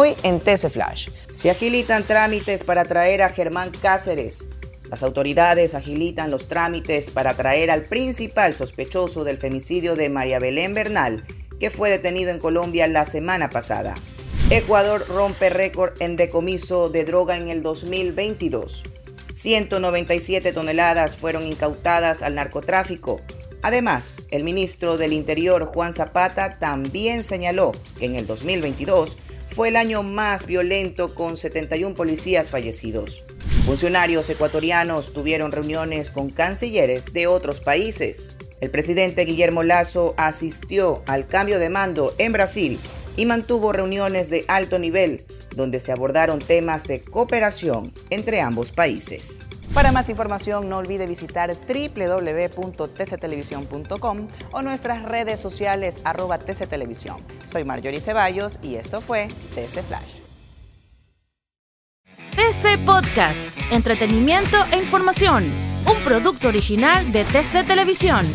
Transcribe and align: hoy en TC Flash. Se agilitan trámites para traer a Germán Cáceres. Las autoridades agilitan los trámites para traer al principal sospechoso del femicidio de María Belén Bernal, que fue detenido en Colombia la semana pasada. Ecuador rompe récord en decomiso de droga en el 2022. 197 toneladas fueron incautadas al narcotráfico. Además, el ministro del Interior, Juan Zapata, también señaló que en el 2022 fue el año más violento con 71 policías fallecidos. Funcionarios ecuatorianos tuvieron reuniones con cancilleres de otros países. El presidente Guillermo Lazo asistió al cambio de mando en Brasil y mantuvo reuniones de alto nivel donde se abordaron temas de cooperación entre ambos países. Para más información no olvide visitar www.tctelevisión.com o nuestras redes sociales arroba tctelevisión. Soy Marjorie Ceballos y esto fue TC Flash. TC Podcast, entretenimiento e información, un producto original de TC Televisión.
hoy 0.00 0.14
en 0.22 0.40
TC 0.40 0.70
Flash. 0.70 1.10
Se 1.30 1.50
agilitan 1.50 2.02
trámites 2.04 2.64
para 2.64 2.86
traer 2.86 3.20
a 3.20 3.28
Germán 3.28 3.70
Cáceres. 3.82 4.48
Las 4.88 5.02
autoridades 5.02 5.74
agilitan 5.74 6.30
los 6.30 6.48
trámites 6.48 7.10
para 7.10 7.34
traer 7.34 7.70
al 7.70 7.84
principal 7.84 8.54
sospechoso 8.54 9.24
del 9.24 9.36
femicidio 9.36 9.96
de 9.96 10.08
María 10.08 10.38
Belén 10.38 10.72
Bernal, 10.72 11.26
que 11.60 11.68
fue 11.68 11.90
detenido 11.90 12.30
en 12.30 12.38
Colombia 12.38 12.86
la 12.86 13.04
semana 13.04 13.50
pasada. 13.50 13.94
Ecuador 14.48 15.06
rompe 15.06 15.50
récord 15.50 15.92
en 16.00 16.16
decomiso 16.16 16.88
de 16.88 17.04
droga 17.04 17.36
en 17.36 17.50
el 17.50 17.62
2022. 17.62 18.82
197 19.34 20.54
toneladas 20.54 21.16
fueron 21.16 21.46
incautadas 21.46 22.22
al 22.22 22.36
narcotráfico. 22.36 23.20
Además, 23.60 24.24
el 24.30 24.44
ministro 24.44 24.96
del 24.96 25.12
Interior, 25.12 25.66
Juan 25.66 25.92
Zapata, 25.92 26.58
también 26.58 27.22
señaló 27.22 27.72
que 27.98 28.06
en 28.06 28.14
el 28.14 28.26
2022 28.26 29.18
fue 29.54 29.68
el 29.68 29.76
año 29.76 30.02
más 30.02 30.46
violento 30.46 31.14
con 31.14 31.36
71 31.36 31.94
policías 31.94 32.50
fallecidos. 32.50 33.24
Funcionarios 33.66 34.28
ecuatorianos 34.30 35.12
tuvieron 35.12 35.52
reuniones 35.52 36.10
con 36.10 36.30
cancilleres 36.30 37.12
de 37.12 37.26
otros 37.26 37.60
países. 37.60 38.36
El 38.60 38.70
presidente 38.70 39.24
Guillermo 39.24 39.62
Lazo 39.62 40.14
asistió 40.16 41.02
al 41.06 41.26
cambio 41.26 41.58
de 41.58 41.70
mando 41.70 42.14
en 42.18 42.32
Brasil 42.32 42.78
y 43.16 43.26
mantuvo 43.26 43.72
reuniones 43.72 44.30
de 44.30 44.44
alto 44.48 44.78
nivel 44.78 45.24
donde 45.54 45.80
se 45.80 45.92
abordaron 45.92 46.38
temas 46.38 46.84
de 46.84 47.02
cooperación 47.02 47.92
entre 48.10 48.40
ambos 48.40 48.70
países. 48.70 49.40
Para 49.74 49.92
más 49.92 50.08
información 50.08 50.68
no 50.68 50.78
olvide 50.78 51.06
visitar 51.06 51.56
www.tctelevisión.com 51.56 54.28
o 54.50 54.62
nuestras 54.62 55.04
redes 55.04 55.38
sociales 55.38 56.00
arroba 56.04 56.38
tctelevisión. 56.38 57.18
Soy 57.46 57.62
Marjorie 57.64 58.00
Ceballos 58.00 58.58
y 58.62 58.74
esto 58.74 59.00
fue 59.00 59.28
TC 59.54 59.84
Flash. 59.84 60.22
TC 62.34 62.84
Podcast, 62.84 63.52
entretenimiento 63.70 64.56
e 64.72 64.78
información, 64.78 65.48
un 65.86 65.96
producto 66.04 66.48
original 66.48 67.12
de 67.12 67.22
TC 67.24 67.64
Televisión. 67.66 68.26